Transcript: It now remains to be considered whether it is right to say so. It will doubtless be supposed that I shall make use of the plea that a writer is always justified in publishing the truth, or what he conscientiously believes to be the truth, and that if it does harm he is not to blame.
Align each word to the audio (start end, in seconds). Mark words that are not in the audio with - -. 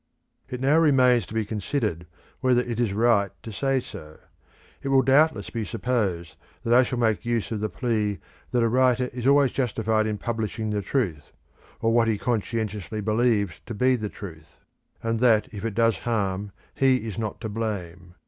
It 0.49 0.59
now 0.59 0.79
remains 0.79 1.27
to 1.27 1.33
be 1.35 1.45
considered 1.45 2.07
whether 2.39 2.61
it 2.61 2.79
is 2.79 2.91
right 2.91 3.29
to 3.43 3.51
say 3.51 3.79
so. 3.79 4.17
It 4.81 4.87
will 4.87 5.03
doubtless 5.03 5.51
be 5.51 5.63
supposed 5.63 6.37
that 6.63 6.73
I 6.73 6.81
shall 6.81 6.97
make 6.97 7.23
use 7.23 7.51
of 7.51 7.59
the 7.59 7.69
plea 7.69 8.17
that 8.49 8.63
a 8.63 8.67
writer 8.67 9.11
is 9.13 9.27
always 9.27 9.51
justified 9.51 10.07
in 10.07 10.17
publishing 10.17 10.71
the 10.71 10.81
truth, 10.81 11.33
or 11.81 11.93
what 11.93 12.07
he 12.07 12.17
conscientiously 12.17 13.01
believes 13.01 13.61
to 13.67 13.75
be 13.75 13.95
the 13.95 14.09
truth, 14.09 14.57
and 15.03 15.19
that 15.19 15.47
if 15.53 15.63
it 15.63 15.75
does 15.75 15.99
harm 15.99 16.51
he 16.73 17.07
is 17.07 17.19
not 17.19 17.39
to 17.41 17.47
blame. 17.49 18.15